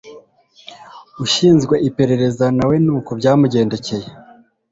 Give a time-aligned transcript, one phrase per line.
[1.23, 4.07] Ushinzwe iperereza nawe nuko byamugendekeye